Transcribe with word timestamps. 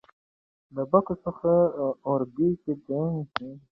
له 0.75 0.83
باکو 0.91 1.13
څخه 1.25 1.51
اورګاډي 2.07 2.49
کې 2.63 2.71
باتومي 2.83 3.23
ته 3.31 3.43
ولاړ. 3.45 3.59